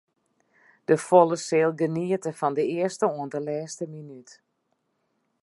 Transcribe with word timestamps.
De 0.91 0.95
folle 1.07 1.37
seal 1.47 1.73
geniete 1.81 2.31
fan 2.39 2.55
de 2.57 2.63
earste 2.79 3.05
oant 3.15 3.31
de 3.33 3.39
lêste 3.47 3.85
minút. 3.95 4.29